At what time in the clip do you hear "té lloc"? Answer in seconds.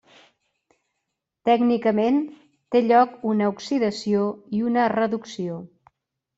2.77-3.15